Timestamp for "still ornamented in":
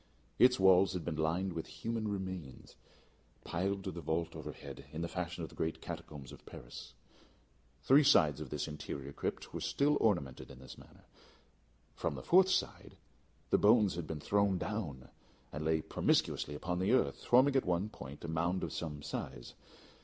9.61-10.57